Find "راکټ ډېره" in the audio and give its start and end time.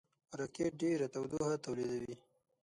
0.39-1.05